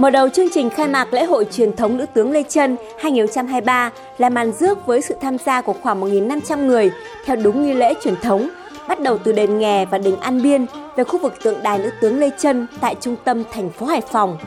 [0.00, 3.90] Mở đầu chương trình khai mạc lễ hội truyền thống nữ tướng Lê Trân 2023
[4.18, 6.90] là màn rước với sự tham gia của khoảng 1.500 người
[7.24, 8.48] theo đúng nghi lễ truyền thống,
[8.88, 10.66] bắt đầu từ đền nghè và đình An Biên
[10.96, 14.00] về khu vực tượng đài nữ tướng Lê Trân tại trung tâm thành phố Hải
[14.00, 14.38] Phòng.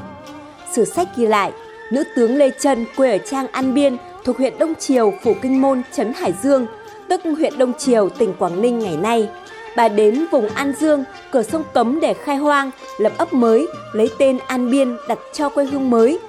[0.72, 1.52] Sử sách ghi lại,
[1.92, 5.62] nữ tướng Lê Trân quê ở Trang An Biên thuộc huyện Đông Triều, Phủ Kinh
[5.62, 6.66] Môn, Trấn Hải Dương,
[7.10, 9.30] tức huyện Đông Triều, tỉnh Quảng Ninh ngày nay.
[9.76, 14.10] Bà đến vùng An Dương, cửa sông Cấm để khai hoang, lập ấp mới, lấy
[14.18, 16.20] tên An Biên đặt cho quê hương mới.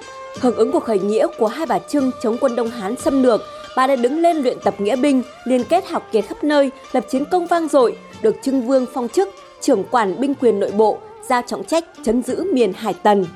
[0.40, 3.40] Hưởng ứng cuộc khởi nghĩa của hai bà Trưng chống quân Đông Hán xâm lược,
[3.76, 7.04] bà đã đứng lên luyện tập nghĩa binh, liên kết học kiệt khắp nơi, lập
[7.10, 9.28] chiến công vang dội, được Trưng Vương phong chức,
[9.60, 13.26] trưởng quản binh quyền nội bộ, giao trọng trách chấn giữ miền Hải Tần.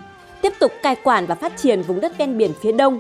[0.43, 2.99] Tiếp tục cai quản và phát triển vùng đất ven biển phía đông,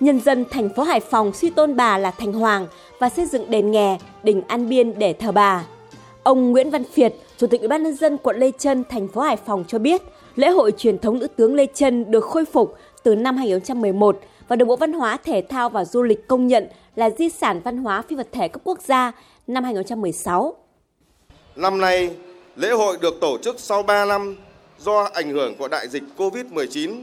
[0.00, 2.66] nhân dân thành phố Hải Phòng suy tôn bà là thành hoàng
[2.98, 5.64] và xây dựng đền nghè, đình An Biên để thờ bà.
[6.26, 9.20] Ông Nguyễn Văn Phiệt, Chủ tịch Ủy ban nhân dân quận Lê Chân, thành phố
[9.20, 10.02] Hải Phòng cho biết,
[10.36, 14.56] lễ hội truyền thống nữ tướng Lê Chân được khôi phục từ năm 2011 và
[14.56, 17.76] được Bộ Văn hóa, Thể thao và Du lịch công nhận là di sản văn
[17.76, 19.12] hóa phi vật thể cấp quốc gia
[19.46, 20.56] năm 2016.
[21.56, 22.10] Năm nay,
[22.56, 24.36] lễ hội được tổ chức sau 3 năm
[24.78, 27.02] do ảnh hưởng của đại dịch COVID-19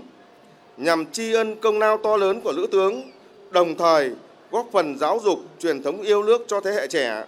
[0.78, 3.12] nhằm tri ân công lao to lớn của nữ tướng,
[3.52, 4.12] đồng thời
[4.52, 7.24] góp phần giáo dục truyền thống yêu nước cho thế hệ trẻ.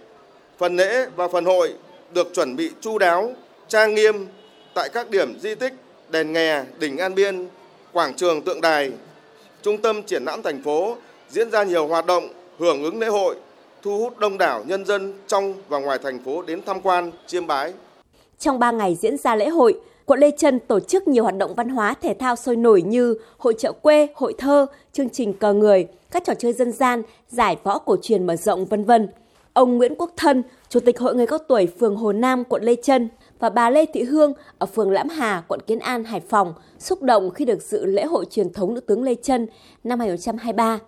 [0.58, 1.73] Phần lễ và phần hội
[2.16, 3.31] được chuẩn bị chu đáo,
[3.67, 4.27] trang nghiêm
[4.73, 5.73] tại các điểm di tích
[6.09, 7.47] đền nghè, đỉnh An Biên,
[7.94, 8.91] quảng trường tượng đài,
[9.61, 10.95] trung tâm triển lãm thành phố
[11.30, 12.27] diễn ra nhiều hoạt động
[12.59, 13.35] hưởng ứng lễ hội,
[13.81, 17.47] thu hút đông đảo nhân dân trong và ngoài thành phố đến tham quan, chiêm
[17.47, 17.73] bái.
[18.39, 21.55] Trong 3 ngày diễn ra lễ hội, quận Lê Trân tổ chức nhiều hoạt động
[21.55, 25.53] văn hóa thể thao sôi nổi như hội trợ quê, hội thơ, chương trình cờ
[25.53, 29.07] người, các trò chơi dân gian, giải võ cổ truyền mở rộng vân vân.
[29.56, 32.75] Ông Nguyễn Quốc Thân, Chủ tịch Hội người cao tuổi phường Hồ Nam, quận Lê
[32.84, 36.53] Trân và bà Lê Thị Hương ở phường Lãm Hà, quận Kiến An, Hải Phòng
[36.80, 39.47] xúc động khi được dự lễ hội truyền thống nữ tướng Lê Trân
[39.84, 40.80] năm 2023.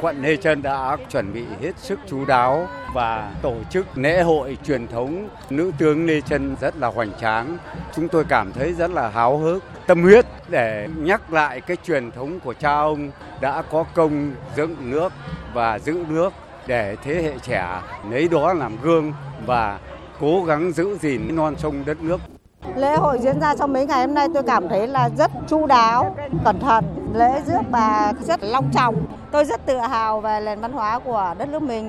[0.00, 4.58] Quận Lê Trân đã chuẩn bị hết sức chú đáo và tổ chức lễ hội
[4.64, 7.58] truyền thống nữ tướng Lê Trân rất là hoành tráng.
[7.94, 12.10] Chúng tôi cảm thấy rất là háo hức, tâm huyết để nhắc lại cái truyền
[12.10, 15.12] thống của cha ông đã có công dựng nước
[15.54, 16.32] và giữ nước
[16.66, 19.12] để thế hệ trẻ lấy đó làm gương
[19.46, 19.78] và
[20.20, 22.20] cố gắng giữ gìn non sông đất nước.
[22.76, 25.66] Lễ hội diễn ra trong mấy ngày hôm nay tôi cảm thấy là rất chu
[25.66, 26.84] đáo, cẩn thận,
[27.14, 29.06] lễ rước bà rất long trọng.
[29.32, 31.84] Tôi rất tự hào về nền văn hóa của đất nước mình.